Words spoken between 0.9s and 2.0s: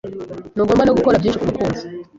gukora byinshi kumukunzi